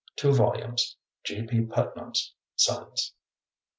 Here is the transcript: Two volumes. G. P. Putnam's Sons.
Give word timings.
Two 0.15 0.33
volumes. 0.33 0.95
G. 1.25 1.45
P. 1.45 1.61
Putnam's 1.65 2.33
Sons. 2.55 3.13